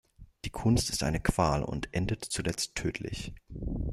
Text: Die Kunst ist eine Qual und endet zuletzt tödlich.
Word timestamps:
Die 0.45 0.49
Kunst 0.49 0.89
ist 0.89 1.03
eine 1.03 1.19
Qual 1.19 1.61
und 1.63 1.93
endet 1.93 2.25
zuletzt 2.25 2.73
tödlich. 2.73 3.35